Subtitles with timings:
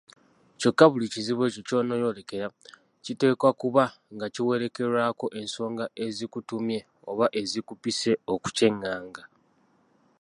[0.59, 2.47] Kyokka buli kizibu ekyo ky’onooyolekera
[3.03, 3.83] kiteekwa okuba
[4.15, 6.79] nga kiwerekerwako ensonga ezikutumye
[7.11, 9.23] oba ezikupise okukyanganga.